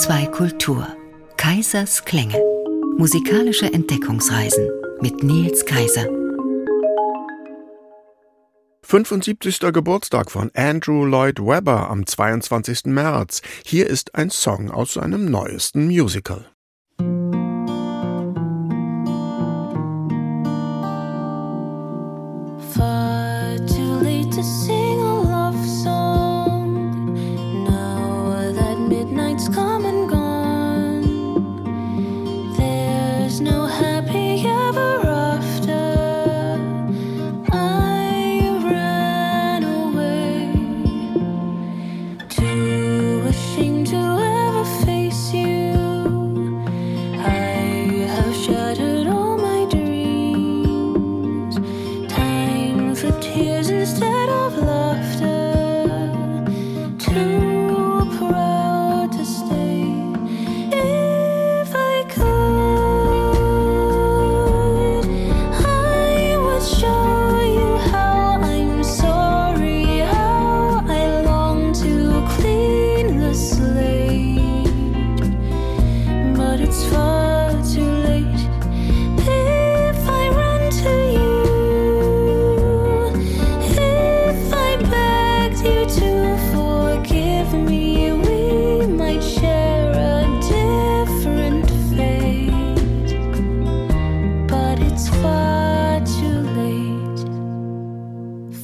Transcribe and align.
HR2 0.00 0.30
Kultur. 0.30 0.96
Kaisers 1.36 2.02
Klänge. 2.06 2.42
Musikalische 2.96 3.70
Entdeckungsreisen 3.70 4.66
mit 5.02 5.22
Nils 5.22 5.66
Kaiser. 5.66 6.06
75. 8.82 9.60
Geburtstag 9.74 10.30
von 10.30 10.50
Andrew 10.54 11.04
Lloyd 11.04 11.38
Webber 11.38 11.90
am 11.90 12.06
22. 12.06 12.86
März. 12.86 13.42
Hier 13.66 13.88
ist 13.88 14.14
ein 14.14 14.30
Song 14.30 14.70
aus 14.70 14.94
seinem 14.94 15.26
neuesten 15.26 15.86
Musical. 15.88 16.46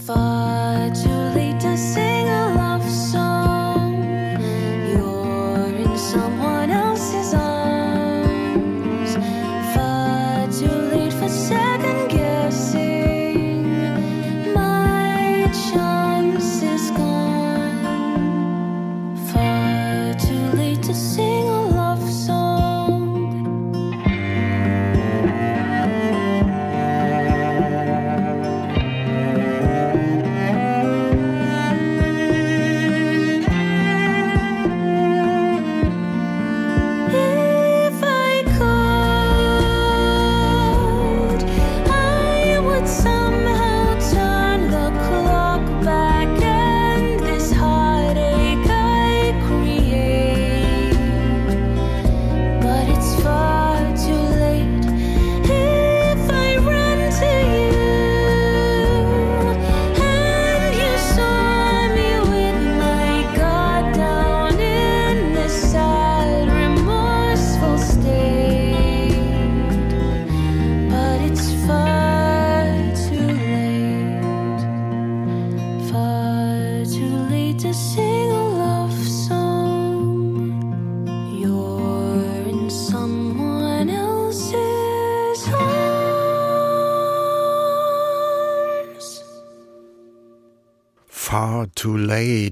far. 0.07 0.56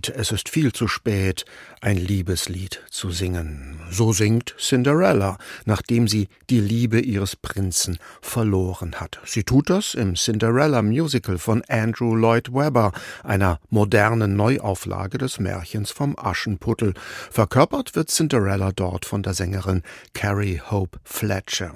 Late, 0.05 0.15
es 0.15 0.33
ist 0.33 0.49
viel 0.49 0.73
zu 0.73 0.89
spät, 0.89 1.45
ein 1.81 1.97
Liebeslied 1.97 2.83
zu 2.91 3.11
singen. 3.11 3.81
So 3.91 4.13
singt 4.13 4.55
Cinderella, 4.59 5.39
nachdem 5.67 6.09
sie 6.09 6.29
die 6.51 6.61
Liebe 6.61 7.01
ihres 7.01 7.37
Prinzen 7.37 7.99
verloren 8.21 8.97
hat. 9.01 9.21
Sie 9.25 9.45
tut 9.45 9.71
das 9.71 9.95
im 9.95 10.15
Cinderella 10.17 10.83
Musical 10.83 11.39
von 11.39 11.63
Andrew 11.69 12.15
Lloyd 12.15 12.53
Webber, 12.53 12.93
einer 13.23 13.61
modernen 13.71 14.37
Neuauflage 14.37 15.19
des 15.19 15.39
Märchens 15.39 15.91
vom 15.91 16.17
Aschenputtel. 16.19 16.95
Verkörpert 17.31 17.95
wird 17.95 18.11
Cinderella 18.11 18.73
dort 18.73 19.05
von 19.05 19.23
der 19.23 19.35
Sängerin 19.35 19.83
Carrie 20.15 20.61
Hope 20.71 20.99
Fletcher. 21.05 21.75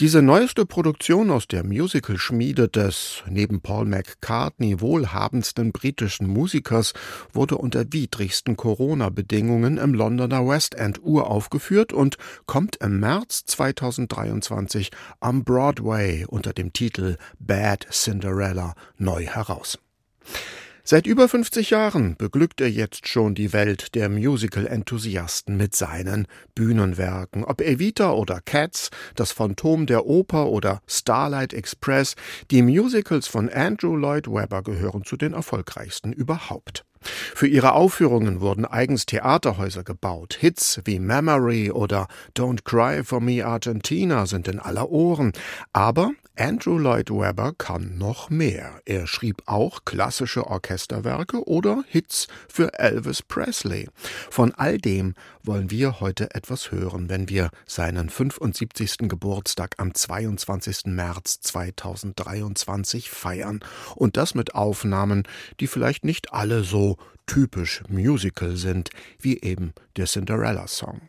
Diese 0.00 0.22
neueste 0.22 0.66
Produktion 0.66 1.30
aus 1.30 1.46
der 1.46 1.64
Musical-Schmiede 1.64 2.68
des 2.68 3.22
neben 3.28 3.60
Paul 3.60 3.86
McCartney 3.86 4.80
wohlhabendsten 4.80 5.72
britischen 5.72 6.26
Musikers 6.26 6.92
wurde 7.32 7.41
unter 7.50 7.92
widrigsten 7.92 8.56
Corona-Bedingungen 8.56 9.78
im 9.78 9.94
Londoner 9.94 10.46
West 10.46 10.76
End 10.76 11.02
uraufgeführt 11.02 11.92
und 11.92 12.16
kommt 12.46 12.76
im 12.76 13.00
März 13.00 13.44
2023 13.46 14.90
am 15.18 15.42
Broadway 15.42 16.24
unter 16.26 16.52
dem 16.52 16.72
Titel 16.72 17.16
Bad 17.40 17.88
Cinderella 17.90 18.74
neu 18.98 19.24
heraus. 19.26 19.78
Seit 20.84 21.06
über 21.06 21.28
50 21.28 21.70
Jahren 21.70 22.16
beglückt 22.16 22.60
er 22.60 22.68
jetzt 22.68 23.06
schon 23.06 23.36
die 23.36 23.52
Welt 23.52 23.94
der 23.94 24.08
Musical-Enthusiasten 24.08 25.56
mit 25.56 25.76
seinen 25.76 26.26
Bühnenwerken. 26.56 27.44
Ob 27.44 27.60
Evita 27.60 28.10
oder 28.10 28.40
Cats, 28.40 28.90
das 29.14 29.30
Phantom 29.30 29.86
der 29.86 30.06
Oper 30.06 30.48
oder 30.48 30.82
Starlight 30.88 31.54
Express, 31.54 32.16
die 32.50 32.62
Musicals 32.62 33.28
von 33.28 33.48
Andrew 33.48 33.94
Lloyd 33.94 34.26
Webber 34.26 34.62
gehören 34.62 35.04
zu 35.04 35.16
den 35.16 35.34
erfolgreichsten 35.34 36.12
überhaupt. 36.12 36.84
Für 37.02 37.46
ihre 37.46 37.72
Aufführungen 37.72 38.40
wurden 38.40 38.64
eigens 38.64 39.06
Theaterhäuser 39.06 39.84
gebaut. 39.84 40.36
Hits 40.38 40.80
wie 40.84 40.98
Memory 40.98 41.70
oder 41.70 42.08
Don't 42.36 42.64
Cry 42.64 43.04
for 43.04 43.20
Me 43.20 43.44
Argentina 43.44 44.26
sind 44.26 44.48
in 44.48 44.58
aller 44.58 44.90
Ohren. 44.90 45.32
Aber 45.72 46.12
Andrew 46.34 46.78
Lloyd 46.78 47.10
Webber 47.10 47.52
kann 47.58 47.98
noch 47.98 48.30
mehr. 48.30 48.80
Er 48.86 49.06
schrieb 49.06 49.42
auch 49.44 49.84
klassische 49.84 50.46
Orchesterwerke 50.46 51.46
oder 51.46 51.84
Hits 51.86 52.26
für 52.48 52.78
Elvis 52.78 53.20
Presley. 53.20 53.90
Von 54.30 54.54
all 54.54 54.78
dem 54.78 55.14
wollen 55.42 55.70
wir 55.70 56.00
heute 56.00 56.34
etwas 56.34 56.72
hören, 56.72 57.10
wenn 57.10 57.28
wir 57.28 57.50
seinen 57.66 58.08
75. 58.08 59.10
Geburtstag 59.10 59.74
am 59.76 59.92
22. 59.92 60.86
März 60.86 61.40
2023 61.40 63.10
feiern. 63.10 63.60
Und 63.94 64.16
das 64.16 64.34
mit 64.34 64.54
Aufnahmen, 64.54 65.24
die 65.60 65.66
vielleicht 65.66 66.02
nicht 66.06 66.32
alle 66.32 66.64
so 66.64 66.96
typisch 67.26 67.82
Musical 67.90 68.56
sind, 68.56 68.88
wie 69.20 69.38
eben 69.38 69.74
der 69.96 70.06
Cinderella 70.06 70.66
Song. 70.66 71.02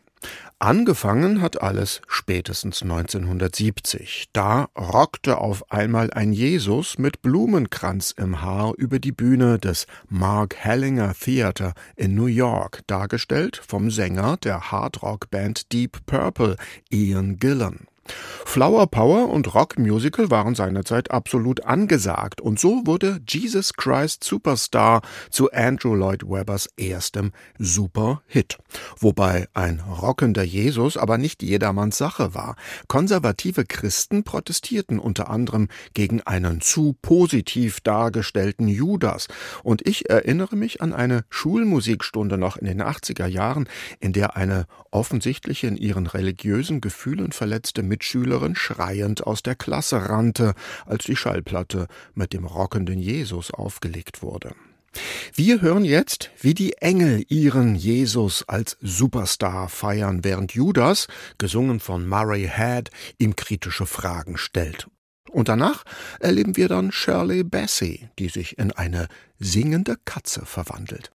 Angefangen 0.58 1.42
hat 1.42 1.60
alles 1.60 2.00
spätestens 2.08 2.80
1970. 2.82 4.28
Da 4.32 4.68
rockte 4.78 5.38
auf 5.38 5.70
einmal 5.70 6.10
ein 6.12 6.32
Jesus 6.32 6.96
mit 6.96 7.20
Blumenkranz 7.22 8.14
im 8.16 8.40
Haar 8.40 8.72
über 8.78 8.98
die 8.98 9.12
Bühne 9.12 9.58
des 9.58 9.86
Mark 10.08 10.56
Hellinger 10.56 11.12
Theater 11.12 11.74
in 11.96 12.14
New 12.14 12.26
York, 12.26 12.80
dargestellt 12.86 13.60
vom 13.66 13.90
Sänger 13.90 14.38
der 14.38 14.70
Hardrock-Band 14.70 15.72
Deep 15.72 16.06
Purple, 16.06 16.56
Ian 16.88 17.38
Gillan. 17.38 17.80
Flower 18.54 18.86
Power 18.86 19.30
und 19.30 19.52
Rockmusical 19.52 20.30
waren 20.30 20.54
seinerzeit 20.54 21.10
absolut 21.10 21.64
angesagt 21.64 22.40
und 22.40 22.60
so 22.60 22.86
wurde 22.86 23.18
Jesus 23.28 23.72
Christ 23.72 24.22
Superstar 24.22 25.02
zu 25.28 25.50
Andrew 25.50 25.96
Lloyd 25.96 26.22
Webbers 26.22 26.68
erstem 26.76 27.32
Superhit. 27.58 28.58
Wobei 28.96 29.48
ein 29.54 29.80
rockender 29.80 30.44
Jesus 30.44 30.96
aber 30.96 31.18
nicht 31.18 31.42
jedermanns 31.42 31.98
Sache 31.98 32.36
war. 32.36 32.54
Konservative 32.86 33.64
Christen 33.64 34.22
protestierten 34.22 35.00
unter 35.00 35.30
anderem 35.30 35.66
gegen 35.92 36.20
einen 36.20 36.60
zu 36.60 36.94
positiv 37.02 37.80
dargestellten 37.80 38.68
Judas 38.68 39.26
und 39.64 39.84
ich 39.84 40.08
erinnere 40.08 40.54
mich 40.54 40.80
an 40.80 40.92
eine 40.92 41.24
Schulmusikstunde 41.28 42.38
noch 42.38 42.56
in 42.56 42.68
den 42.68 42.80
80er 42.80 43.26
Jahren, 43.26 43.68
in 43.98 44.12
der 44.12 44.36
eine 44.36 44.66
offensichtlich 44.92 45.64
in 45.64 45.76
ihren 45.76 46.06
religiösen 46.06 46.80
Gefühlen 46.80 47.32
verletzte 47.32 47.82
Mitschülerin 47.82 48.43
schreiend 48.54 49.26
aus 49.26 49.42
der 49.42 49.54
Klasse 49.54 50.10
rannte, 50.10 50.54
als 50.84 51.04
die 51.04 51.16
Schallplatte 51.16 51.88
mit 52.14 52.34
dem 52.34 52.44
rockenden 52.44 52.98
Jesus 52.98 53.50
aufgelegt 53.50 54.22
wurde. 54.22 54.54
Wir 55.34 55.60
hören 55.60 55.84
jetzt, 55.84 56.30
wie 56.40 56.54
die 56.54 56.74
Engel 56.74 57.24
ihren 57.28 57.74
Jesus 57.74 58.44
als 58.46 58.76
Superstar 58.80 59.68
feiern, 59.68 60.22
während 60.22 60.52
Judas, 60.52 61.08
gesungen 61.38 61.80
von 61.80 62.06
Murray 62.06 62.48
Head, 62.54 62.90
ihm 63.18 63.34
kritische 63.34 63.86
Fragen 63.86 64.36
stellt. 64.36 64.86
Und 65.30 65.48
danach 65.48 65.82
erleben 66.20 66.56
wir 66.56 66.68
dann 66.68 66.92
Shirley 66.92 67.42
Bassey, 67.42 68.08
die 68.20 68.28
sich 68.28 68.56
in 68.56 68.70
eine 68.70 69.08
singende 69.40 69.96
Katze 70.04 70.46
verwandelt. 70.46 71.10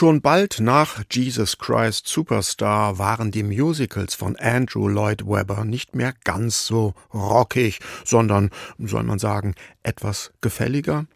Schon 0.00 0.22
bald 0.22 0.60
nach 0.60 1.02
Jesus 1.10 1.58
Christ 1.58 2.08
Superstar 2.08 2.96
waren 2.96 3.30
die 3.30 3.42
Musicals 3.42 4.14
von 4.14 4.34
Andrew 4.36 4.88
Lloyd 4.88 5.26
Webber 5.26 5.66
nicht 5.66 5.94
mehr 5.94 6.14
ganz 6.24 6.66
so 6.66 6.94
rockig, 7.20 7.78
sondern, 8.04 8.50
soll 8.78 9.02
man 9.02 9.18
sagen, 9.18 9.54
etwas 9.82 10.32
gefälliger. 10.40 11.06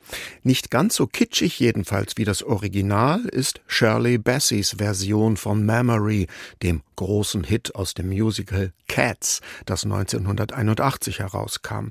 Nicht 0.42 0.70
ganz 0.70 0.96
so 0.96 1.06
kitschig 1.06 1.58
jedenfalls 1.60 2.16
wie 2.16 2.24
das 2.24 2.42
Original 2.42 3.20
ist 3.26 3.60
Shirley 3.66 4.18
Bassey's 4.18 4.76
Version 4.78 5.36
von 5.36 5.64
Memory, 5.64 6.28
dem 6.62 6.82
großen 6.96 7.44
Hit 7.44 7.74
aus 7.74 7.94
dem 7.94 8.08
Musical 8.08 8.72
Cats, 8.86 9.40
das 9.66 9.84
1981 9.84 11.18
herauskam. 11.18 11.88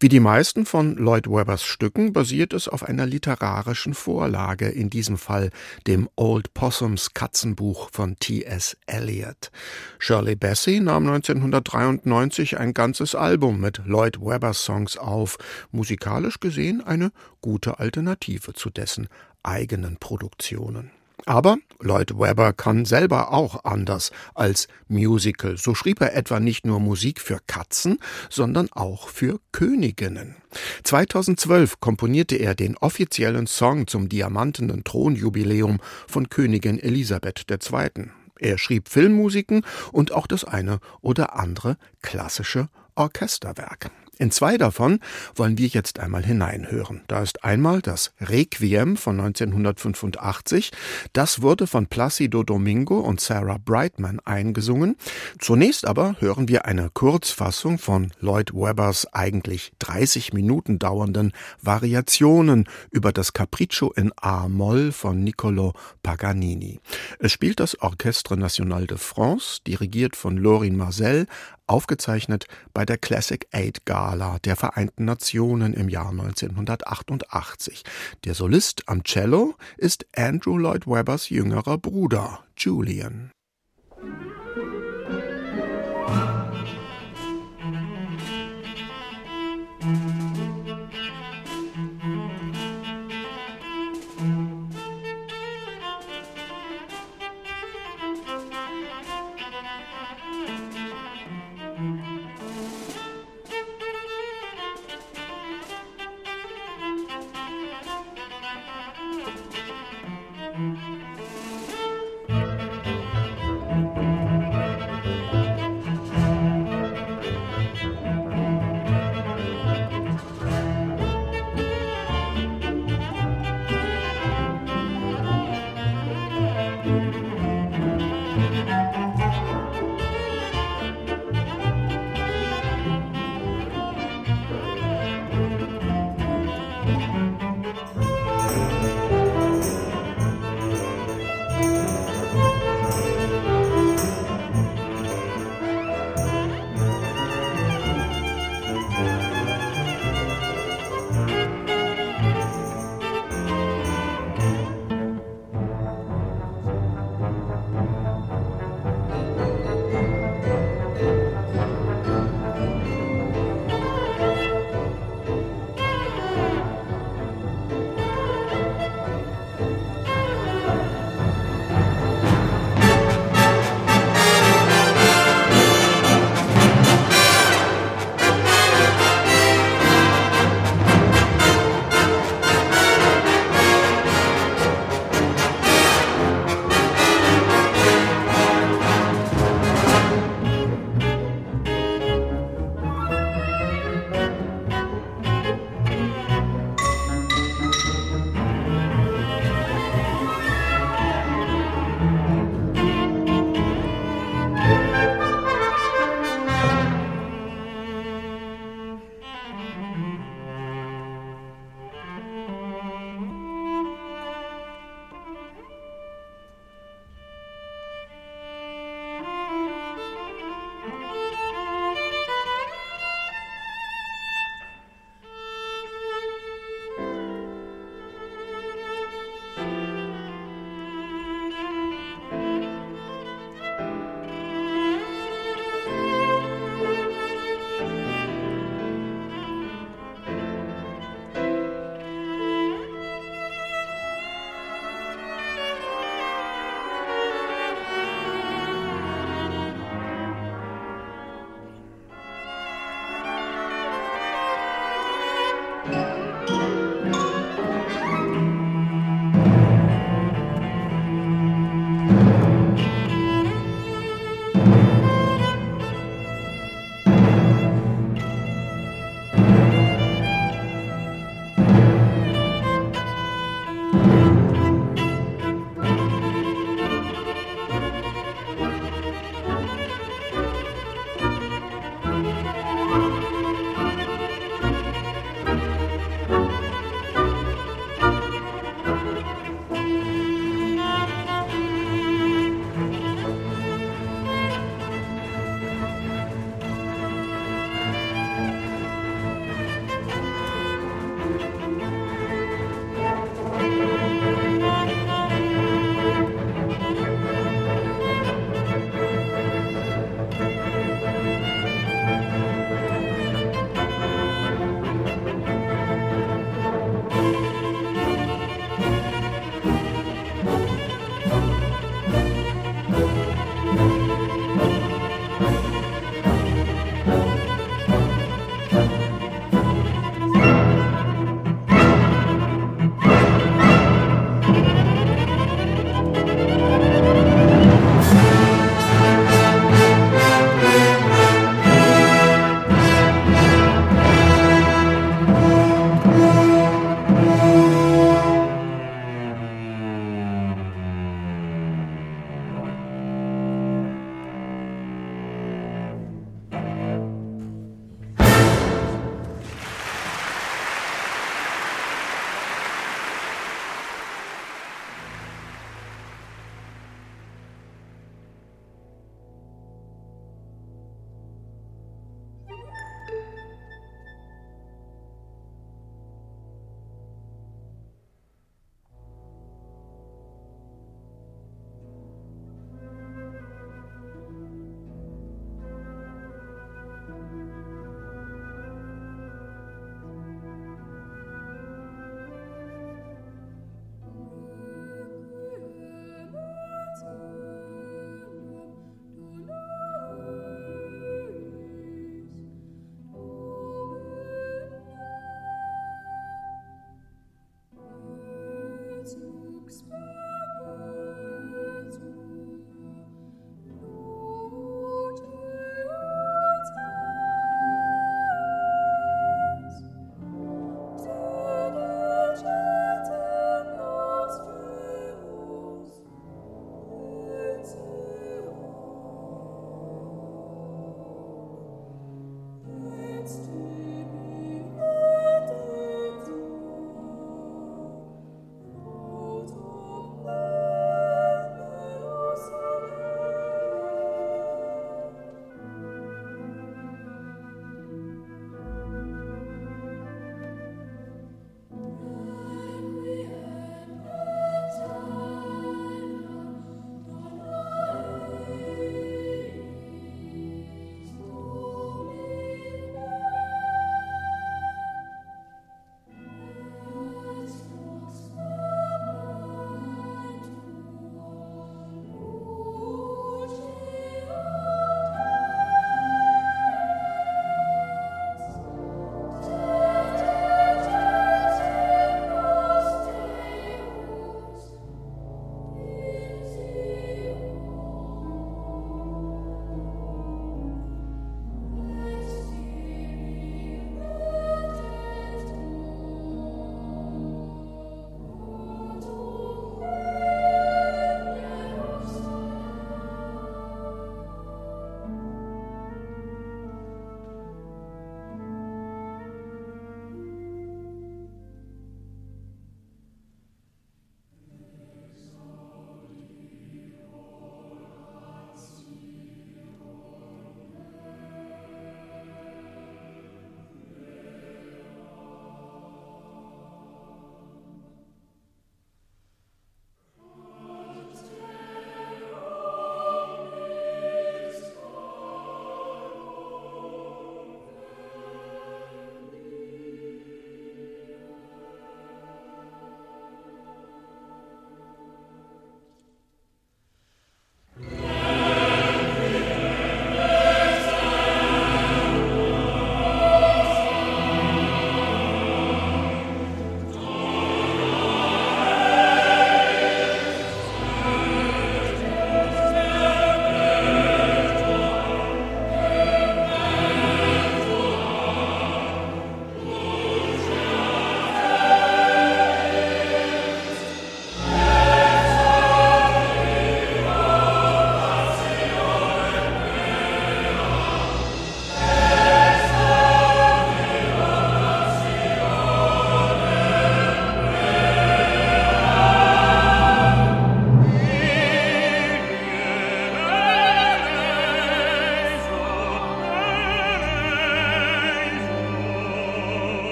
Wie 0.00 0.08
die 0.08 0.20
meisten 0.20 0.64
von 0.64 0.96
Lloyd 0.96 1.28
Webbers 1.28 1.64
Stücken 1.64 2.12
basiert 2.12 2.52
es 2.52 2.68
auf 2.68 2.82
einer 2.82 3.06
literarischen 3.06 3.94
Vorlage, 3.94 4.68
in 4.68 4.88
diesem 4.88 5.18
Fall 5.18 5.50
dem 5.86 6.08
Old 6.16 6.54
Possums 6.54 7.12
Katzenbuch 7.14 7.90
von 7.92 8.16
T.S. 8.18 8.76
Eliot. 8.86 9.50
Shirley 9.98 10.36
Bassey 10.36 10.80
nahm 10.80 11.06
1993 11.08 12.58
ein 12.58 12.72
ganzes 12.72 13.14
Album 13.14 13.55
mit 13.56 13.80
Lloyd 13.84 14.20
Webbers 14.20 14.64
Songs 14.64 14.96
auf, 14.96 15.38
musikalisch 15.70 16.40
gesehen 16.40 16.82
eine 16.82 17.12
gute 17.40 17.78
Alternative 17.78 18.52
zu 18.52 18.70
dessen 18.70 19.08
eigenen 19.42 19.96
Produktionen. 19.96 20.90
Aber 21.24 21.56
Lloyd 21.80 22.18
Webber 22.18 22.52
kann 22.52 22.84
selber 22.84 23.32
auch 23.32 23.64
anders 23.64 24.12
als 24.34 24.68
Musical. 24.86 25.56
So 25.56 25.74
schrieb 25.74 26.00
er 26.00 26.14
etwa 26.14 26.38
nicht 26.38 26.66
nur 26.66 26.78
Musik 26.78 27.20
für 27.20 27.40
Katzen, 27.46 27.98
sondern 28.30 28.70
auch 28.70 29.08
für 29.08 29.40
Königinnen. 29.50 30.36
2012 30.84 31.80
komponierte 31.80 32.36
er 32.36 32.54
den 32.54 32.76
offiziellen 32.76 33.46
Song 33.48 33.88
zum 33.88 34.08
diamantenen 34.08 34.84
Thronjubiläum 34.84 35.78
von 36.06 36.28
Königin 36.28 36.78
Elisabeth 36.78 37.44
II. 37.50 38.10
Er 38.38 38.58
schrieb 38.58 38.88
Filmmusiken 38.88 39.62
und 39.92 40.12
auch 40.12 40.26
das 40.26 40.44
eine 40.44 40.78
oder 41.00 41.36
andere 41.36 41.76
klassische 42.02 42.68
Orchesterwerk. 42.96 43.90
In 44.18 44.30
zwei 44.30 44.56
davon 44.56 45.00
wollen 45.34 45.58
wir 45.58 45.66
jetzt 45.66 46.00
einmal 46.00 46.24
hineinhören. 46.24 47.02
Da 47.06 47.20
ist 47.20 47.44
einmal 47.44 47.82
das 47.82 48.12
Requiem 48.18 48.96
von 48.96 49.20
1985. 49.20 50.72
Das 51.12 51.42
wurde 51.42 51.66
von 51.66 51.86
Placido 51.86 52.42
Domingo 52.42 52.98
und 52.98 53.20
Sarah 53.20 53.58
Brightman 53.62 54.20
eingesungen. 54.20 54.96
Zunächst 55.38 55.86
aber 55.86 56.16
hören 56.18 56.48
wir 56.48 56.64
eine 56.64 56.88
Kurzfassung 56.88 57.76
von 57.78 58.10
Lloyd 58.20 58.54
Webbers 58.54 59.12
eigentlich 59.12 59.72
30 59.80 60.32
Minuten 60.32 60.78
dauernden 60.78 61.32
Variationen 61.60 62.66
über 62.90 63.12
das 63.12 63.34
Capriccio 63.34 63.92
in 63.92 64.12
A-Moll 64.16 64.92
von 64.92 65.22
Niccolo 65.22 65.74
Paganini. 66.02 66.80
Es 67.18 67.32
spielt 67.32 67.60
das 67.60 67.78
Orchestre 67.82 68.38
National 68.38 68.86
de 68.86 68.96
France, 68.96 69.60
dirigiert 69.66 70.16
von 70.16 70.38
Lorin 70.38 70.78
Marcel, 70.78 71.26
aufgezeichnet 71.66 72.46
bei 72.72 72.84
der 72.84 72.98
Classic 72.98 73.46
Aid 73.52 73.84
Gala 73.84 74.38
der 74.44 74.56
Vereinten 74.56 75.04
Nationen 75.04 75.74
im 75.74 75.88
Jahr 75.88 76.10
1988. 76.10 77.84
Der 78.24 78.34
Solist 78.34 78.84
am 78.86 79.02
Cello 79.04 79.54
ist 79.76 80.06
Andrew 80.14 80.58
Lloyd 80.58 80.86
Webbers 80.86 81.28
jüngerer 81.28 81.78
Bruder 81.78 82.44
Julian. 82.56 83.30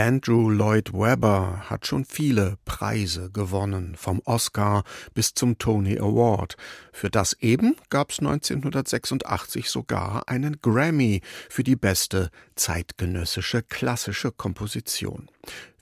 Andrew 0.00 0.48
Lloyd 0.48 0.94
Webber 0.94 1.64
hat 1.68 1.86
schon 1.86 2.06
viele 2.06 2.56
Preise 2.64 3.30
gewonnen, 3.30 3.96
vom 3.96 4.22
Oscar 4.24 4.82
bis 5.12 5.34
zum 5.34 5.58
Tony 5.58 5.98
Award. 5.98 6.56
Für 6.90 7.10
das 7.10 7.34
eben 7.34 7.76
gab 7.90 8.10
es 8.10 8.20
1986 8.20 9.68
sogar 9.68 10.26
einen 10.26 10.62
Grammy 10.62 11.20
für 11.50 11.64
die 11.64 11.76
beste 11.76 12.30
zeitgenössische 12.54 13.62
klassische 13.62 14.32
Komposition. 14.32 15.30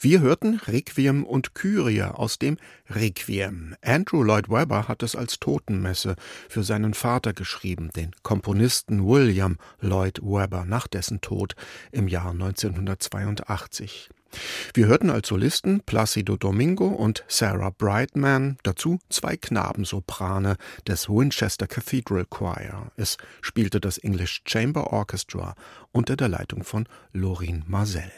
Wir 0.01 0.21
hörten 0.21 0.61
Requiem 0.67 1.25
und 1.25 1.57
Kyrie 1.57 2.03
aus 2.03 2.39
dem 2.39 2.57
Requiem. 2.89 3.75
Andrew 3.83 4.23
Lloyd 4.23 4.49
Webber 4.49 4.87
hat 4.87 5.03
es 5.03 5.17
als 5.17 5.41
Totenmesse 5.41 6.15
für 6.49 6.63
seinen 6.63 6.95
Vater 6.95 7.33
geschrieben, 7.33 7.91
den 7.97 8.13
Komponisten 8.23 9.05
William 9.05 9.59
Lloyd 9.81 10.21
Webber, 10.23 10.65
nach 10.65 10.87
dessen 10.87 11.21
Tod 11.21 11.57
im 11.91 12.07
Jahr 12.07 12.31
1982. 12.31 14.11
Wir 14.73 14.87
hörten 14.87 15.11
als 15.11 15.27
Solisten 15.27 15.81
Placido 15.81 16.37
Domingo 16.37 16.87
und 16.87 17.25
Sarah 17.27 17.71
Brightman, 17.71 18.59
dazu 18.63 19.01
zwei 19.09 19.37
Knabensoprane 19.37 20.59
des 20.87 21.09
Winchester 21.09 21.67
Cathedral 21.67 22.25
Choir. 22.27 22.93
Es 22.97 23.17
spielte 23.41 23.81
das 23.81 23.99
English 23.99 24.43
Chamber 24.45 24.93
Orchestra 24.93 25.57
unter 25.91 26.15
der 26.15 26.29
Leitung 26.29 26.63
von 26.63 26.87
Lorin 27.13 27.65
Marcel. 27.67 28.13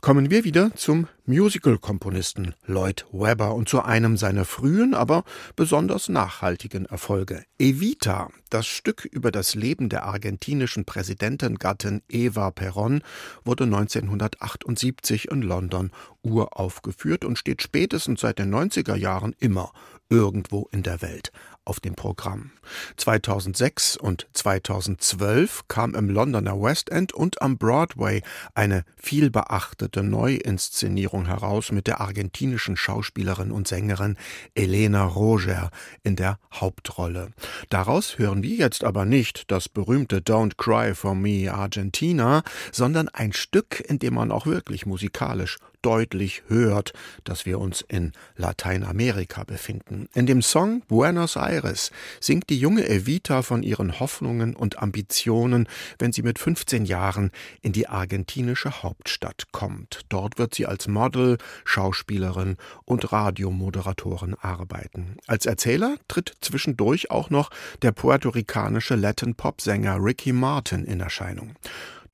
Kommen 0.00 0.30
wir 0.30 0.44
wieder 0.44 0.74
zum 0.76 1.08
Musical-Komponisten 1.26 2.54
Lloyd 2.64 3.04
Webber 3.12 3.54
und 3.54 3.68
zu 3.68 3.82
einem 3.82 4.16
seiner 4.16 4.46
frühen, 4.46 4.94
aber 4.94 5.24
besonders 5.56 6.08
nachhaltigen 6.08 6.86
Erfolge. 6.86 7.44
Evita, 7.58 8.30
das 8.48 8.66
Stück 8.66 9.04
über 9.04 9.30
das 9.30 9.54
Leben 9.54 9.90
der 9.90 10.04
argentinischen 10.04 10.86
Präsidentengattin 10.86 12.00
Eva 12.08 12.48
Perón, 12.48 13.02
wurde 13.44 13.64
1978 13.64 15.30
in 15.30 15.42
London 15.42 15.90
uraufgeführt 16.22 17.26
und 17.26 17.38
steht 17.38 17.60
spätestens 17.60 18.22
seit 18.22 18.38
den 18.38 18.54
90er 18.54 18.96
Jahren 18.96 19.36
immer 19.38 19.70
irgendwo 20.08 20.68
in 20.72 20.82
der 20.82 21.02
Welt 21.02 21.30
auf 21.64 21.80
dem 21.80 21.94
Programm. 21.94 22.52
2006 22.96 23.96
und 23.96 24.26
2012 24.32 25.68
kam 25.68 25.94
im 25.94 26.08
Londoner 26.08 26.60
West 26.60 26.90
End 26.90 27.12
und 27.12 27.42
am 27.42 27.58
Broadway 27.58 28.22
eine 28.54 28.84
vielbeachtete 28.96 30.02
Neuinszenierung 30.02 31.26
heraus 31.26 31.72
mit 31.72 31.86
der 31.86 32.00
argentinischen 32.00 32.76
Schauspielerin 32.76 33.50
und 33.50 33.68
Sängerin 33.68 34.16
Elena 34.54 35.04
Roger 35.04 35.70
in 36.02 36.16
der 36.16 36.38
Hauptrolle. 36.52 37.30
Daraus 37.68 38.18
hören 38.18 38.42
wir 38.42 38.56
jetzt 38.56 38.84
aber 38.84 39.04
nicht 39.04 39.50
das 39.50 39.68
berühmte 39.68 40.18
Don't 40.18 40.56
Cry 40.56 40.94
for 40.94 41.14
Me 41.14 41.52
Argentina, 41.52 42.42
sondern 42.72 43.08
ein 43.08 43.32
Stück, 43.32 43.80
in 43.80 43.98
dem 43.98 44.14
man 44.14 44.32
auch 44.32 44.46
wirklich 44.46 44.86
musikalisch 44.86 45.58
deutlich 45.82 46.42
hört, 46.48 46.92
dass 47.24 47.46
wir 47.46 47.58
uns 47.58 47.80
in 47.80 48.12
Lateinamerika 48.36 49.44
befinden. 49.44 50.08
In 50.14 50.26
dem 50.26 50.42
Song 50.42 50.82
Buenos 50.88 51.36
Aires 51.36 51.90
singt 52.20 52.50
die 52.50 52.58
junge 52.58 52.88
Evita 52.88 53.42
von 53.42 53.62
ihren 53.62 54.00
Hoffnungen 54.00 54.54
und 54.54 54.78
Ambitionen, 54.78 55.68
wenn 55.98 56.12
sie 56.12 56.22
mit 56.22 56.38
15 56.38 56.84
Jahren 56.84 57.30
in 57.62 57.72
die 57.72 57.88
argentinische 57.88 58.82
Hauptstadt 58.82 59.52
kommt. 59.52 60.00
Dort 60.08 60.38
wird 60.38 60.54
sie 60.54 60.66
als 60.66 60.88
Model, 60.88 61.38
Schauspielerin 61.64 62.56
und 62.84 63.12
Radiomoderatorin 63.12 64.34
arbeiten. 64.40 65.16
Als 65.26 65.46
Erzähler 65.46 65.96
tritt 66.08 66.34
zwischendurch 66.40 67.10
auch 67.10 67.30
noch 67.30 67.50
der 67.82 67.92
puerto-ricanische 67.92 68.96
Latin-Pop-Sänger 68.96 69.98
Ricky 70.00 70.32
Martin 70.32 70.84
in 70.84 71.00
Erscheinung. 71.00 71.54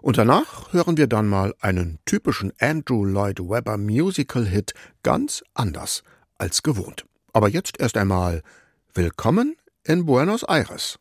Und 0.06 0.18
danach 0.18 0.72
hören 0.72 0.96
wir 0.96 1.08
dann 1.08 1.26
mal 1.26 1.52
einen 1.58 1.98
typischen 2.04 2.52
Andrew 2.60 3.04
Lloyd 3.04 3.40
Webber 3.40 3.76
Musical-Hit 3.76 4.72
ganz 5.02 5.42
anders 5.52 6.04
als 6.38 6.62
gewohnt. 6.62 7.06
Aber 7.32 7.48
jetzt 7.48 7.80
erst 7.80 7.96
einmal 7.96 8.44
Willkommen 8.94 9.56
in 9.82 10.06
Buenos 10.06 10.44
Aires. 10.44 11.00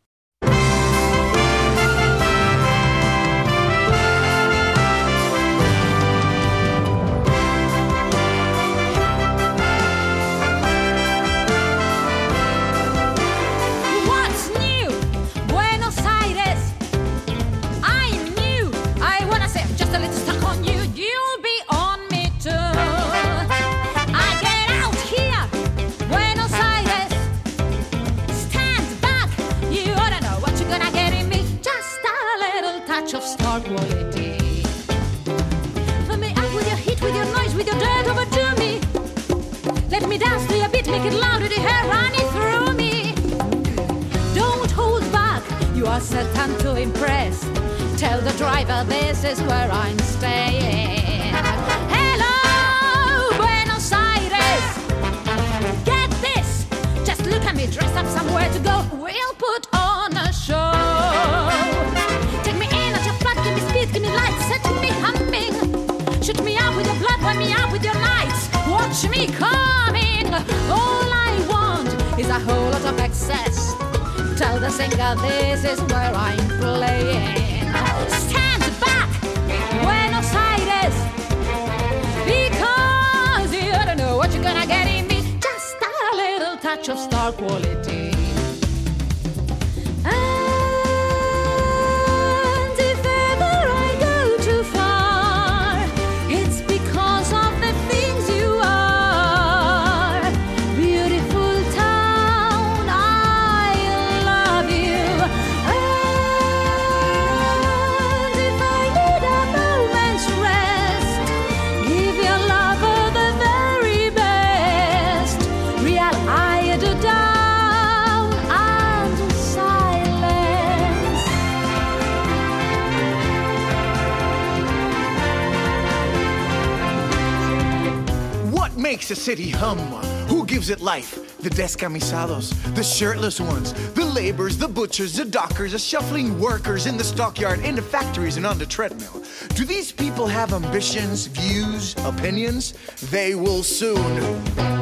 City 129.25 129.49
hum? 129.49 129.79
Who 130.27 130.45
gives 130.45 130.69
it 130.69 130.81
life? 130.81 131.39
The 131.39 131.49
descamisados, 131.49 132.53
the 132.75 132.83
shirtless 132.83 133.39
ones, 133.39 133.73
the 133.93 134.05
laborers, 134.05 134.55
the 134.55 134.67
butchers, 134.67 135.15
the 135.15 135.25
dockers, 135.25 135.71
the 135.71 135.79
shuffling 135.79 136.39
workers 136.39 136.85
in 136.85 136.95
the 136.95 137.03
stockyard, 137.03 137.59
in 137.61 137.73
the 137.73 137.81
factories, 137.81 138.37
and 138.37 138.45
on 138.45 138.59
the 138.59 138.67
treadmill. 138.67 139.23
Do 139.55 139.65
these 139.65 139.91
people 139.91 140.27
have 140.27 140.53
ambitions, 140.53 141.25
views, 141.25 141.95
opinions? 142.05 142.75
They 143.09 143.33
will 143.33 143.63
soon. 143.63 144.74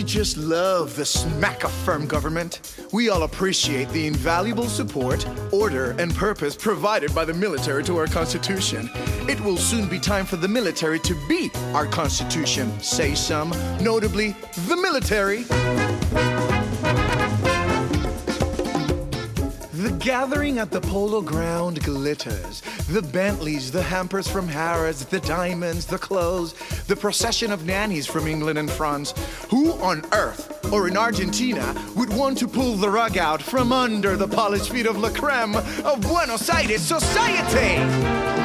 You 0.00 0.06
just 0.06 0.38
love 0.38 0.96
the 0.96 1.04
smack 1.04 1.62
of 1.62 1.70
firm 1.70 2.06
government? 2.06 2.86
We 2.90 3.10
all 3.10 3.24
appreciate 3.24 3.90
the 3.90 4.06
invaluable 4.06 4.66
support, 4.66 5.26
order, 5.52 5.94
and 5.98 6.14
purpose 6.14 6.56
provided 6.56 7.14
by 7.14 7.26
the 7.26 7.34
military 7.34 7.84
to 7.84 7.98
our 7.98 8.06
Constitution. 8.06 8.88
It 9.28 9.38
will 9.42 9.58
soon 9.58 9.90
be 9.90 9.98
time 9.98 10.24
for 10.24 10.36
the 10.36 10.48
military 10.48 11.00
to 11.00 11.14
be 11.28 11.50
our 11.74 11.84
Constitution, 11.84 12.80
say 12.80 13.14
some, 13.14 13.50
notably 13.82 14.34
the 14.68 14.76
military. 14.76 15.44
The 19.80 19.92
gathering 19.92 20.58
at 20.58 20.70
the 20.70 20.82
polo 20.82 21.22
ground 21.22 21.82
glitters. 21.82 22.60
The 22.90 23.00
Bentleys, 23.00 23.72
the 23.72 23.82
hampers 23.82 24.28
from 24.28 24.46
Harrods, 24.46 25.06
the 25.06 25.20
diamonds, 25.20 25.86
the 25.86 25.96
clothes, 25.96 26.52
the 26.86 26.96
procession 26.96 27.50
of 27.50 27.64
nannies 27.64 28.06
from 28.06 28.26
England 28.26 28.58
and 28.58 28.70
France. 28.70 29.14
Who 29.48 29.72
on 29.80 30.04
earth, 30.12 30.70
or 30.70 30.86
in 30.86 30.98
Argentina, 30.98 31.74
would 31.96 32.12
want 32.12 32.36
to 32.40 32.46
pull 32.46 32.76
the 32.76 32.90
rug 32.90 33.16
out 33.16 33.40
from 33.40 33.72
under 33.72 34.18
the 34.18 34.28
polished 34.28 34.70
feet 34.70 34.84
of 34.84 34.98
La 34.98 35.08
Creme 35.08 35.56
of 35.56 36.02
Buenos 36.02 36.50
Aires 36.50 36.82
society? 36.82 38.39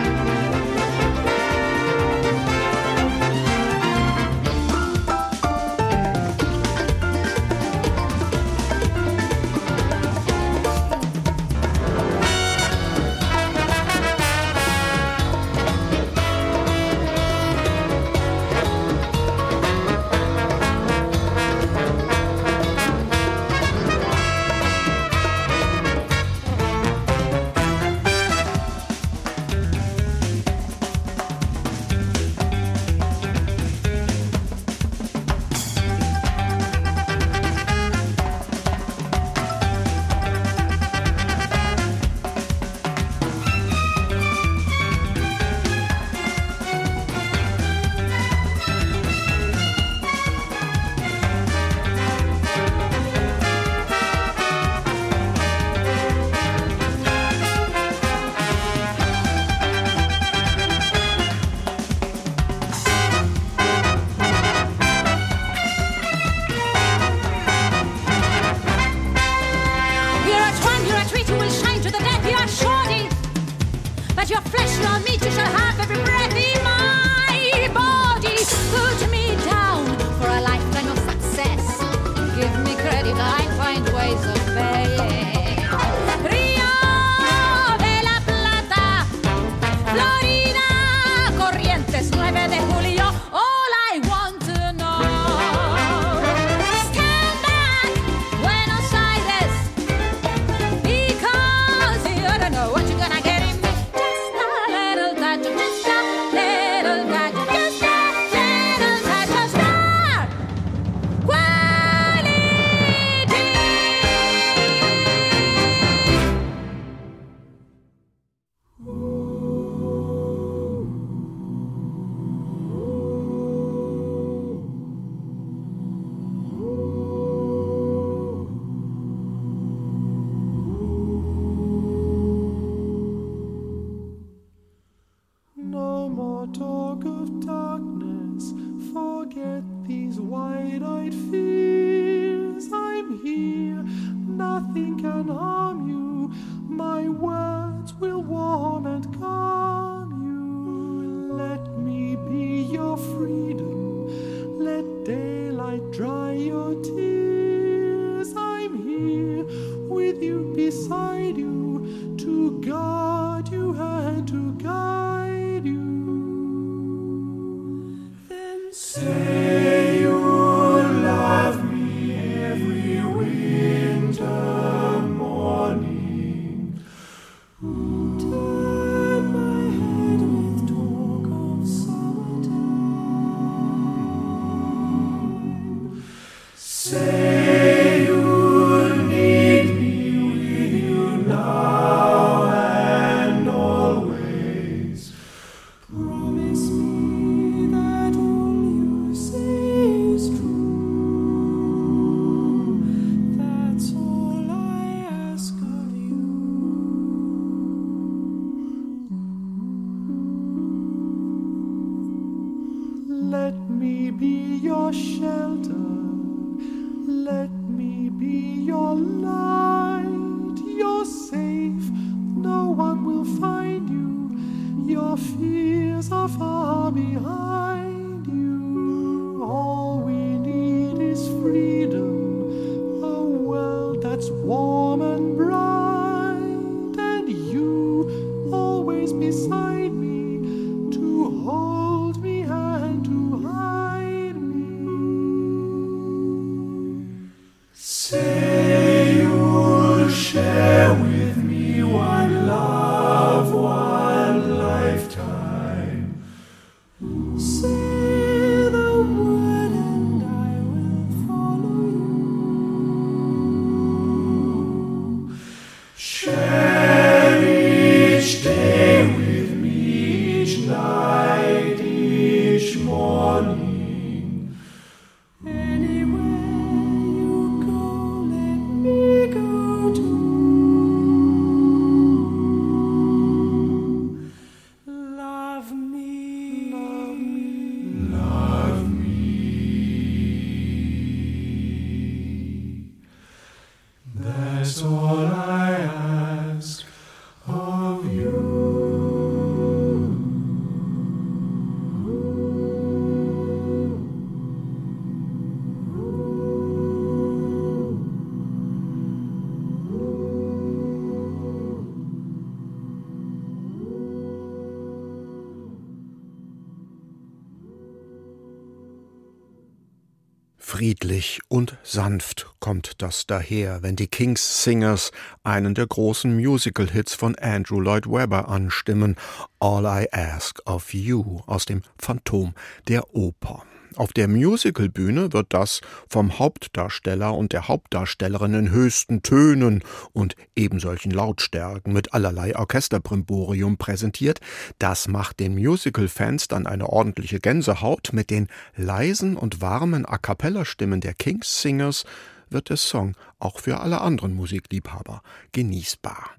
Sanft 321.96 322.48
kommt 322.60 323.02
das 323.02 323.26
daher, 323.26 323.82
wenn 323.82 323.96
die 323.96 324.10
Kings 324.10 324.64
Singers 324.64 325.12
einen 325.44 325.76
der 325.76 325.88
großen 325.88 326.36
Musical-Hits 326.36 327.16
von 327.16 327.36
Andrew 327.36 327.80
Lloyd 327.80 328.06
Webber 328.06 328.50
anstimmen, 328.50 329.16
All 329.62 329.86
I 329.86 330.10
Ask 330.12 330.60
of 330.66 330.94
You 330.94 331.40
aus 331.48 331.64
dem 331.64 331.84
Phantom 331.98 332.54
der 332.90 333.16
Oper. 333.16 333.64
Auf 333.96 334.12
der 334.12 334.28
Musicalbühne 334.28 335.32
wird 335.32 335.54
das 335.54 335.80
vom 336.10 336.38
Hauptdarsteller 336.38 337.34
und 337.34 337.54
der 337.54 337.70
Hauptdarstellerin 337.70 338.54
in 338.54 338.70
höchsten 338.70 339.24
Tönen 339.24 339.84
und 340.12 340.36
ebensolchen 340.56 341.12
Lautstärken 341.12 341.94
mit 341.94 342.14
allerlei 342.14 342.58
Orchesterbrimborium 342.58 343.78
präsentiert. 343.78 344.42
Das 344.80 345.08
macht 345.08 345.40
den 345.40 345.56
Musical-Fans 345.56 346.50
dann 346.50 346.68
eine 346.68 346.90
ordentliche 346.90 347.40
Gänsehaut. 347.40 348.10
Mit 348.12 348.30
den 348.30 348.48
leisen 348.76 349.38
und 349.38 349.62
warmen 349.62 350.06
A 350.06 350.18
cappella-Stimmen 350.18 351.00
der 351.00 351.14
Kings 351.14 351.62
Singers 351.62 352.04
wird 352.50 352.70
der 352.70 352.78
Song 352.78 353.16
auch 353.40 353.60
für 353.60 353.80
alle 353.80 354.02
anderen 354.02 354.34
Musikliebhaber 354.34 355.22
genießbar. 355.54 356.32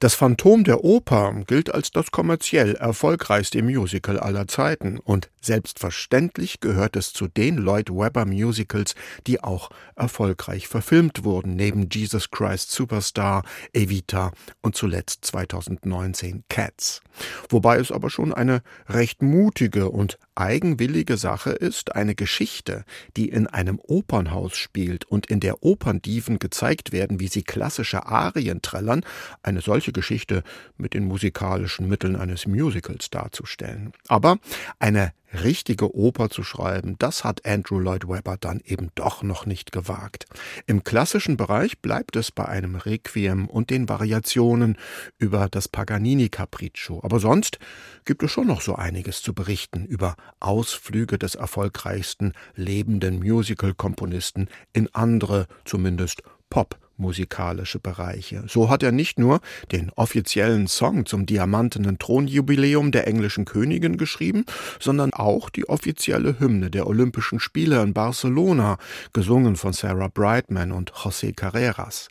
Das 0.00 0.14
Phantom 0.14 0.64
der 0.64 0.84
Oper 0.84 1.42
gilt 1.46 1.72
als 1.72 1.90
das 1.90 2.10
kommerziell 2.10 2.74
erfolgreichste 2.74 3.62
Musical 3.62 4.18
aller 4.18 4.48
Zeiten 4.48 4.98
und 4.98 5.30
selbstverständlich 5.40 6.60
gehört 6.60 6.96
es 6.96 7.12
zu 7.12 7.28
den 7.28 7.56
Lloyd 7.56 7.90
Webber 7.90 8.24
Musicals, 8.24 8.94
die 9.26 9.42
auch 9.42 9.70
erfolgreich 9.96 10.68
verfilmt 10.68 11.24
wurden, 11.24 11.56
neben 11.56 11.88
Jesus 11.90 12.30
Christ 12.30 12.70
Superstar, 12.70 13.44
Evita 13.72 14.32
und 14.60 14.76
zuletzt 14.76 15.24
2019 15.26 16.44
Cats. 16.48 17.00
Wobei 17.48 17.78
es 17.78 17.92
aber 17.92 18.10
schon 18.10 18.32
eine 18.32 18.62
recht 18.88 19.22
mutige 19.22 19.90
und 19.90 20.18
eigenwillige 20.34 21.16
Sache 21.16 21.50
ist, 21.50 21.94
eine 21.94 22.14
Geschichte, 22.14 22.84
die 23.16 23.28
in 23.28 23.46
einem 23.46 23.78
Opernhaus 23.78 24.56
spielt 24.56 25.04
und 25.04 25.26
in 25.26 25.40
der 25.40 25.62
Operndiven 25.62 26.38
gezeigt 26.38 26.92
werden, 26.92 27.20
wie 27.20 27.28
sie 27.28 27.42
klassische 27.42 28.06
Arien 28.06 28.62
trällern, 28.62 29.04
eine 29.52 29.60
solche 29.60 29.92
Geschichte 29.92 30.42
mit 30.76 30.94
den 30.94 31.04
musikalischen 31.04 31.88
Mitteln 31.88 32.16
eines 32.16 32.46
Musicals 32.46 33.10
darzustellen. 33.10 33.92
Aber 34.08 34.38
eine 34.78 35.12
richtige 35.32 35.94
Oper 35.94 36.28
zu 36.28 36.42
schreiben, 36.42 36.96
das 36.98 37.24
hat 37.24 37.46
Andrew 37.46 37.78
Lloyd 37.78 38.08
Webber 38.08 38.36
dann 38.38 38.60
eben 38.64 38.90
doch 38.94 39.22
noch 39.22 39.46
nicht 39.46 39.72
gewagt. 39.72 40.26
Im 40.66 40.84
klassischen 40.84 41.36
Bereich 41.36 41.80
bleibt 41.80 42.16
es 42.16 42.30
bei 42.30 42.46
einem 42.46 42.76
Requiem 42.76 43.46
und 43.46 43.70
den 43.70 43.88
Variationen 43.88 44.76
über 45.18 45.48
das 45.50 45.68
Paganini 45.68 46.28
Capriccio. 46.28 47.00
Aber 47.02 47.18
sonst 47.18 47.58
gibt 48.04 48.22
es 48.22 48.30
schon 48.30 48.46
noch 48.46 48.60
so 48.60 48.74
einiges 48.74 49.22
zu 49.22 49.34
berichten 49.34 49.84
über 49.84 50.16
Ausflüge 50.40 51.18
des 51.18 51.34
erfolgreichsten 51.34 52.32
lebenden 52.54 53.18
Musical-Komponisten 53.20 54.48
in 54.72 54.94
andere, 54.94 55.46
zumindest 55.64 56.22
Pop 56.50 56.78
musikalische 56.96 57.78
Bereiche. 57.78 58.44
So 58.48 58.70
hat 58.70 58.82
er 58.82 58.92
nicht 58.92 59.18
nur 59.18 59.40
den 59.70 59.90
offiziellen 59.96 60.66
Song 60.66 61.06
zum 61.06 61.26
diamantenen 61.26 61.98
Thronjubiläum 61.98 62.92
der 62.92 63.06
englischen 63.06 63.44
Königin 63.44 63.96
geschrieben, 63.96 64.44
sondern 64.80 65.12
auch 65.12 65.50
die 65.50 65.68
offizielle 65.68 66.38
Hymne 66.38 66.70
der 66.70 66.86
Olympischen 66.86 67.40
Spiele 67.40 67.82
in 67.82 67.92
Barcelona, 67.92 68.78
gesungen 69.12 69.56
von 69.56 69.72
Sarah 69.72 70.08
Brightman 70.08 70.72
und 70.72 70.92
José 70.92 71.34
Carreras. 71.34 72.08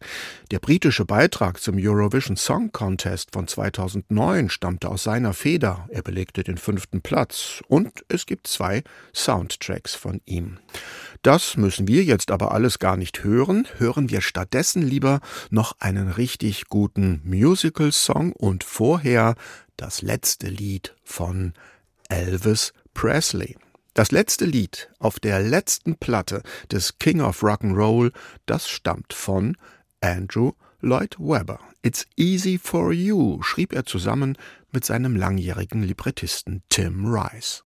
Der 0.51 0.59
britische 0.59 1.05
Beitrag 1.05 1.61
zum 1.61 1.75
Eurovision 1.77 2.37
Song 2.37 2.71
Contest 2.71 3.29
von 3.31 3.47
2009 3.47 4.49
stammte 4.49 4.89
aus 4.89 5.03
seiner 5.03 5.33
Feder. 5.33 5.87
Er 5.89 6.01
belegte 6.01 6.43
den 6.43 6.57
fünften 6.57 7.01
Platz 7.01 7.61
und 7.67 8.03
es 8.07 8.25
gibt 8.25 8.47
zwei 8.47 8.83
Soundtracks 9.13 9.95
von 9.95 10.21
ihm. 10.25 10.57
Das 11.23 11.55
müssen 11.55 11.87
wir 11.87 12.03
jetzt 12.03 12.31
aber 12.31 12.51
alles 12.51 12.79
gar 12.79 12.97
nicht 12.97 13.23
hören. 13.23 13.67
Hören 13.77 14.09
wir 14.09 14.21
stattdessen 14.21 14.70
lieber 14.79 15.19
noch 15.49 15.75
einen 15.79 16.07
richtig 16.09 16.69
guten 16.69 17.19
Musical-Song 17.25 18.31
und 18.31 18.63
vorher 18.63 19.35
das 19.75 20.01
letzte 20.01 20.47
Lied 20.47 20.95
von 21.03 21.53
Elvis 22.07 22.73
Presley. 22.93 23.57
Das 23.93 24.11
letzte 24.11 24.45
Lied 24.45 24.89
auf 24.99 25.19
der 25.19 25.41
letzten 25.41 25.97
Platte 25.97 26.43
des 26.71 26.97
King 26.99 27.19
of 27.19 27.43
Rock'n'Roll, 27.43 28.13
das 28.45 28.69
stammt 28.69 29.11
von 29.11 29.57
Andrew 29.99 30.53
Lloyd 30.79 31.17
Webber. 31.19 31.59
It's 31.81 32.05
Easy 32.15 32.57
for 32.57 32.93
You 32.93 33.41
schrieb 33.41 33.73
er 33.73 33.85
zusammen 33.85 34.37
mit 34.71 34.85
seinem 34.85 35.15
langjährigen 35.15 35.83
Librettisten 35.83 36.63
Tim 36.69 37.05
Rice. 37.05 37.63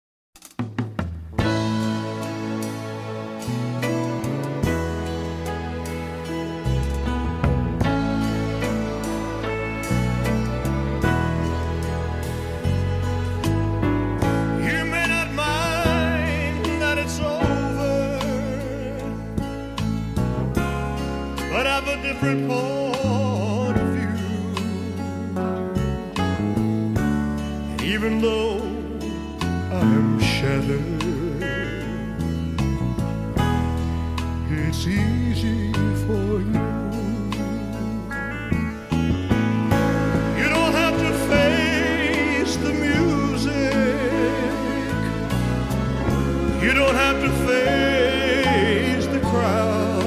You 46.74 46.80
don't 46.80 46.96
have 46.96 47.22
to 47.22 47.30
face 47.46 49.06
the 49.06 49.20
crowd. 49.20 50.02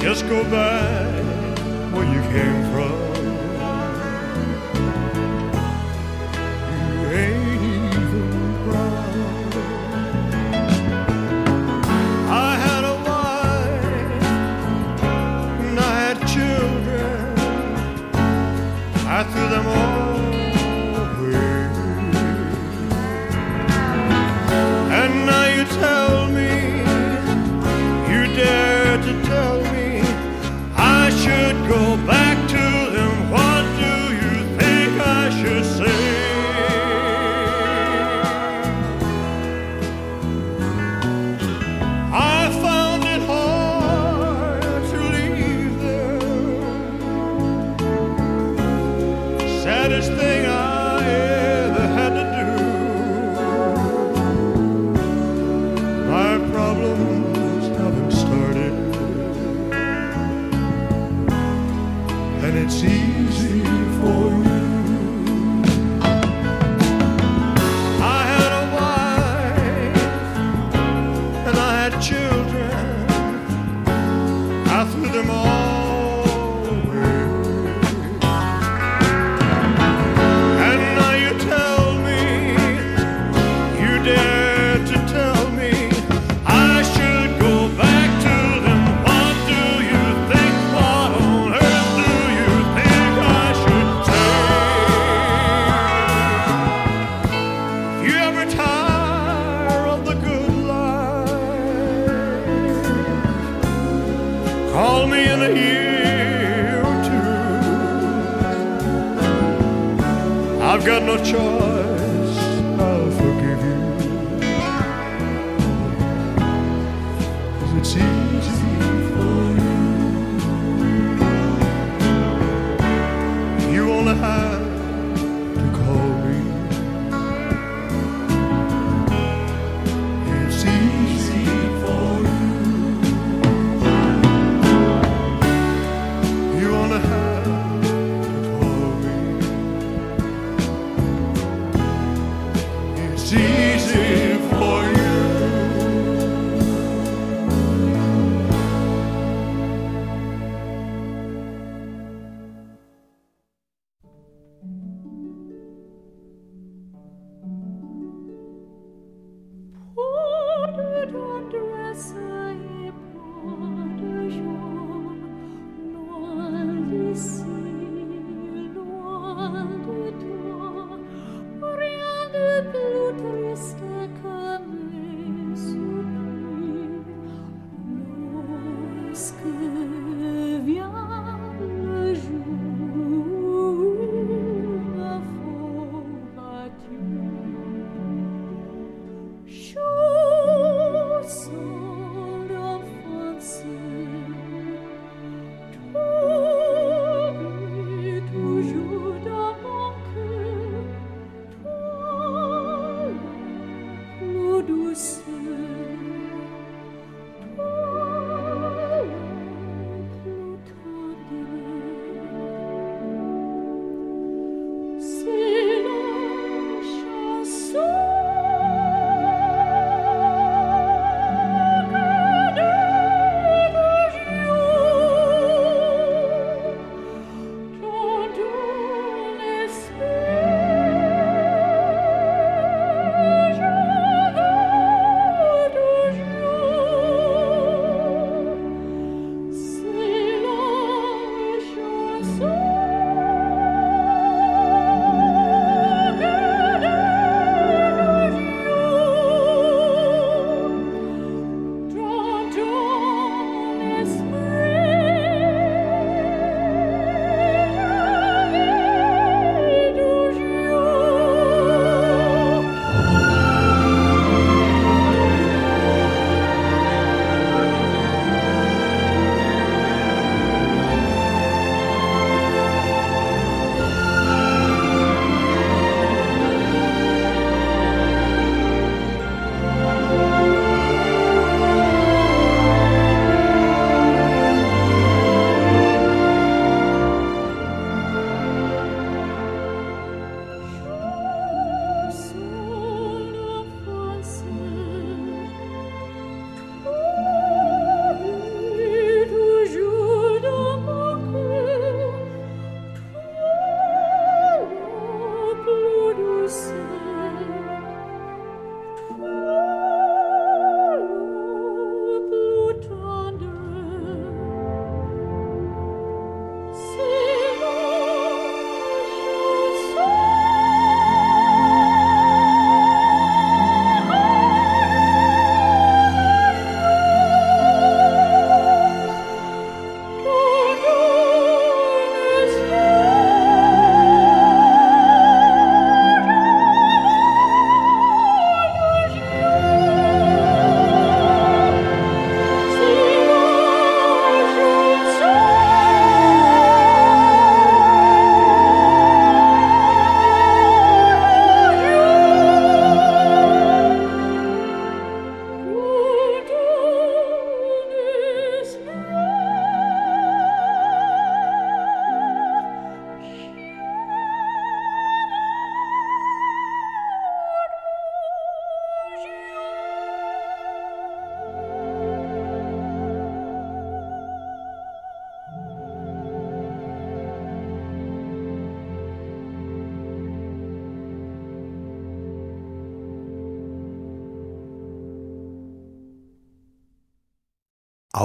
Just 0.00 0.26
go 0.26 0.42
back 0.44 1.01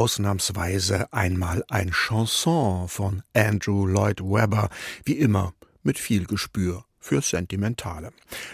ausnahmsweise 0.08 1.12
einmal 1.12 1.66
ein 1.68 1.92
Chanson 1.92 2.88
von 2.88 3.24
Andrew 3.34 3.86
Lloyd 3.86 4.22
Webber, 4.22 4.70
wie 5.04 5.18
immer 5.18 5.54
mit 5.84 6.00
viel 6.00 6.26
Gespür 6.26 6.86
für 6.98 7.22
Sentimentale. 7.22 8.12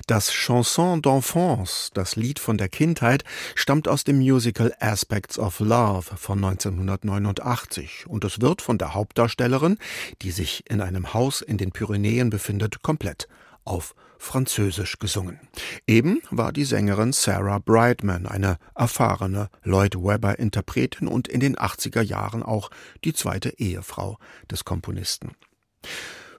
Das 0.07 0.31
Chanson 0.31 1.03
d'enfance, 1.03 1.91
das 1.93 2.15
Lied 2.15 2.39
von 2.39 2.57
der 2.57 2.69
Kindheit, 2.69 3.23
stammt 3.53 3.87
aus 3.87 4.03
dem 4.03 4.17
Musical 4.17 4.73
Aspects 4.79 5.37
of 5.37 5.59
Love 5.59 6.17
von 6.17 6.43
1989 6.43 8.07
und 8.07 8.23
es 8.23 8.41
wird 8.41 8.63
von 8.63 8.79
der 8.79 8.95
Hauptdarstellerin, 8.95 9.77
die 10.23 10.31
sich 10.31 10.63
in 10.71 10.81
einem 10.81 11.13
Haus 11.13 11.41
in 11.41 11.59
den 11.59 11.71
Pyrenäen 11.71 12.31
befindet, 12.31 12.81
komplett 12.81 13.27
auf 13.65 13.95
Französisch 14.17 14.99
gesungen. 14.99 15.39
Eben 15.85 16.21
war 16.31 16.53
die 16.53 16.63
Sängerin 16.63 17.11
Sarah 17.11 17.59
Brightman, 17.59 18.25
eine 18.25 18.57
erfahrene 18.73 19.49
Lloyd 19.63 19.95
Webber-Interpretin 19.95 21.07
und 21.07 21.27
in 21.27 21.41
den 21.41 21.57
80er 21.57 22.01
Jahren 22.01 22.41
auch 22.41 22.69
die 23.03 23.13
zweite 23.13 23.49
Ehefrau 23.59 24.17
des 24.49 24.63
Komponisten. 24.63 25.31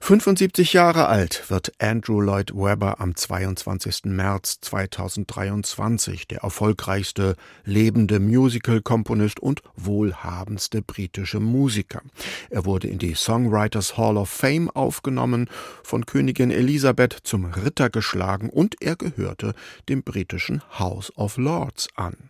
75 0.05 0.73
Jahre 0.73 1.07
alt 1.07 1.49
wird 1.49 1.71
Andrew 1.79 2.21
Lloyd 2.21 2.51
Webber 2.53 3.01
am 3.01 3.15
22. 3.15 4.01
März 4.03 4.59
2023, 4.61 6.27
der 6.27 6.43
erfolgreichste 6.43 7.35
lebende 7.63 8.19
Musical-Komponist 8.19 9.39
und 9.39 9.63
wohlhabendste 9.75 10.83
britische 10.83 11.39
Musiker. 11.39 12.03
Er 12.51 12.65
wurde 12.65 12.87
in 12.87 12.99
die 12.99 13.15
Songwriters 13.15 13.97
Hall 13.97 14.17
of 14.17 14.29
Fame 14.29 14.69
aufgenommen, 14.69 15.49
von 15.81 16.05
Königin 16.05 16.51
Elisabeth 16.51 17.17
zum 17.23 17.45
Ritter 17.45 17.89
geschlagen 17.89 18.51
und 18.51 18.75
er 18.83 18.97
gehörte 18.97 19.55
dem 19.89 20.03
britischen 20.03 20.61
House 20.77 21.11
of 21.17 21.37
Lords 21.37 21.87
an. 21.95 22.29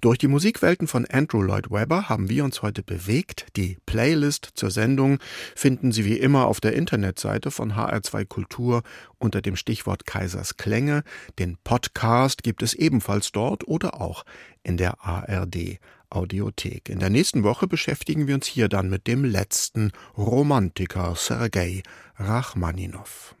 Durch 0.00 0.18
die 0.18 0.28
Musikwelten 0.28 0.86
von 0.86 1.06
Andrew 1.06 1.42
Lloyd 1.42 1.70
Webber 1.70 2.08
haben 2.08 2.28
wir 2.28 2.44
uns 2.44 2.62
heute 2.62 2.82
bewegt. 2.82 3.46
Die 3.56 3.78
Playlist 3.86 4.50
zur 4.54 4.70
Sendung 4.70 5.18
finden 5.54 5.92
Sie 5.92 6.04
wie 6.04 6.18
immer 6.18 6.46
auf 6.46 6.60
der 6.60 6.74
Internetseite 6.74 7.50
von 7.50 7.74
HR2 7.74 8.24
Kultur 8.26 8.82
unter 9.18 9.42
dem 9.42 9.56
Stichwort 9.56 10.06
Kaisers 10.06 10.56
Klänge. 10.56 11.02
Den 11.38 11.56
Podcast 11.62 12.42
gibt 12.42 12.62
es 12.62 12.74
ebenfalls 12.74 13.32
dort 13.32 13.66
oder 13.66 14.00
auch 14.00 14.24
in 14.62 14.76
der 14.76 15.04
ARD 15.04 15.78
Audiothek. 16.10 16.88
In 16.88 16.98
der 16.98 17.10
nächsten 17.10 17.44
Woche 17.44 17.66
beschäftigen 17.66 18.26
wir 18.26 18.34
uns 18.34 18.46
hier 18.46 18.68
dann 18.68 18.90
mit 18.90 19.06
dem 19.06 19.24
letzten 19.24 19.92
Romantiker 20.18 21.14
Sergei 21.16 21.82
Rachmaninow. 22.16 23.34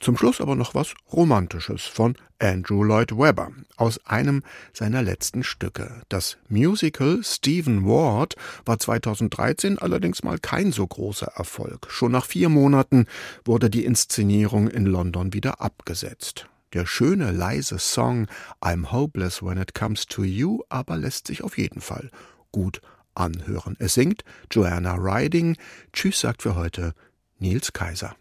Zum 0.00 0.16
Schluss 0.16 0.40
aber 0.40 0.56
noch 0.56 0.74
was 0.74 0.94
Romantisches 1.12 1.82
von 1.82 2.16
Andrew 2.38 2.82
Lloyd 2.82 3.16
Webber 3.16 3.52
aus 3.76 4.04
einem 4.06 4.42
seiner 4.72 5.02
letzten 5.02 5.44
Stücke. 5.44 6.02
Das 6.08 6.38
Musical 6.48 7.20
Stephen 7.22 7.86
Ward 7.86 8.34
war 8.64 8.78
2013 8.78 9.78
allerdings 9.78 10.24
mal 10.24 10.38
kein 10.38 10.72
so 10.72 10.86
großer 10.86 11.32
Erfolg. 11.36 11.86
Schon 11.90 12.12
nach 12.12 12.26
vier 12.26 12.48
Monaten 12.48 13.06
wurde 13.44 13.70
die 13.70 13.84
Inszenierung 13.84 14.68
in 14.68 14.86
London 14.86 15.32
wieder 15.32 15.60
abgesetzt. 15.60 16.48
Der 16.72 16.86
schöne, 16.86 17.32
leise 17.32 17.78
Song 17.78 18.26
I'm 18.60 18.90
Hopeless 18.90 19.42
When 19.42 19.58
It 19.58 19.74
Comes 19.74 20.06
to 20.06 20.24
You 20.24 20.62
aber 20.68 20.96
lässt 20.96 21.26
sich 21.26 21.44
auf 21.44 21.58
jeden 21.58 21.80
Fall 21.80 22.10
gut 22.50 22.80
anhören. 23.14 23.76
Es 23.78 23.94
singt 23.94 24.24
Joanna 24.50 24.94
Riding. 24.94 25.56
Tschüss 25.92 26.20
sagt 26.20 26.42
für 26.42 26.54
heute 26.54 26.94
Nils 27.38 27.72
Kaiser. 27.72 28.16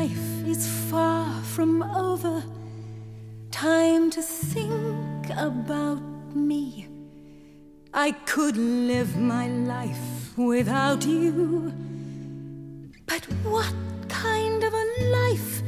Life 0.00 0.46
is 0.46 0.62
far 0.90 1.24
from 1.54 1.82
over. 1.82 2.44
Time 3.50 4.10
to 4.10 4.20
think 4.20 5.24
about 5.30 6.02
me. 6.34 6.86
I 7.94 8.08
could 8.32 8.58
live 8.58 9.16
my 9.16 9.46
life 9.48 10.36
without 10.36 11.06
you. 11.06 11.72
But 13.06 13.24
what 13.54 13.74
kind 14.08 14.62
of 14.68 14.72
a 14.74 14.86
life 15.20 15.62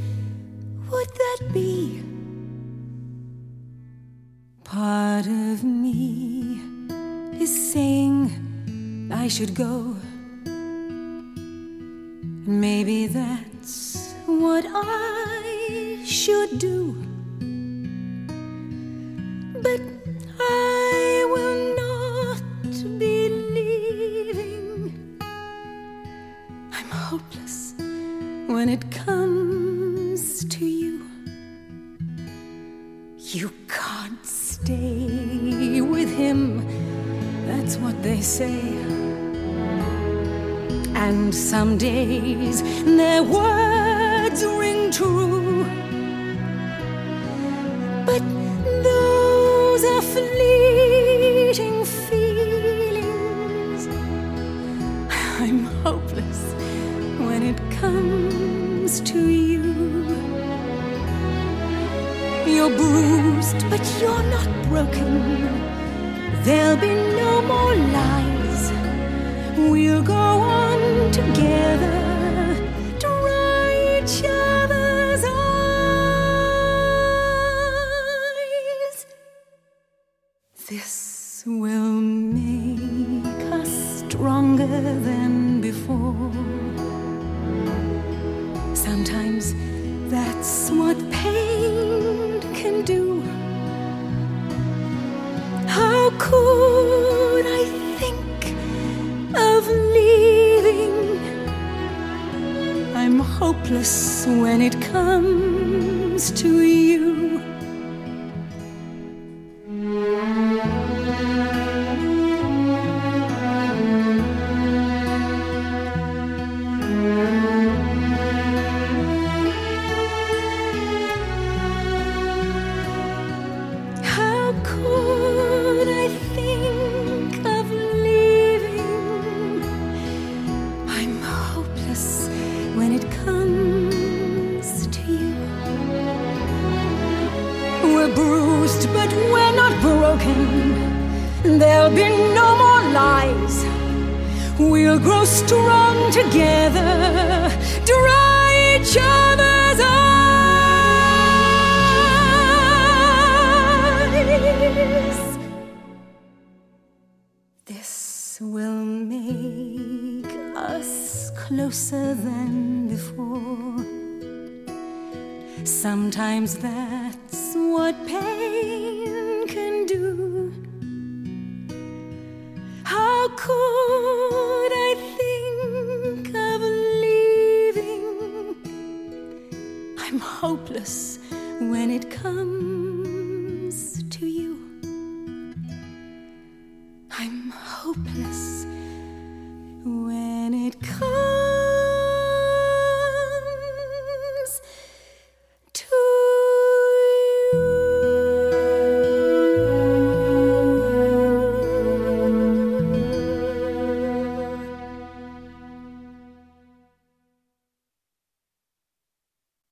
would 0.90 1.10
that 1.22 1.40
be? 1.54 2.02
Part 4.62 5.26
of 5.26 5.64
me 5.64 6.60
is 7.44 7.52
saying 7.72 8.20
I 9.10 9.28
should 9.28 9.54
go 9.54 9.96
Maybe 12.48 13.06
that's 13.08 13.97
what 14.28 14.66
I 14.68 16.02
should 16.04 16.58
do. 16.58 17.07